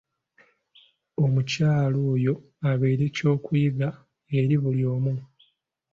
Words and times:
Omukyala 1.23 1.97
oyo 2.13 2.33
abeere 2.69 3.03
eky'okuyiga 3.09 3.89
eri 4.37 4.55
buli 4.63 4.83
omu. 4.95 5.13